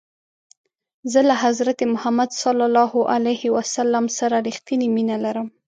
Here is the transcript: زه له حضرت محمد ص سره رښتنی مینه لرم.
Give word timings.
زه 1.11 1.19
له 1.29 1.35
حضرت 1.43 1.79
محمد 1.93 2.29
ص 2.41 2.43
سره 4.19 4.37
رښتنی 4.47 4.87
مینه 4.95 5.17
لرم. 5.25 5.47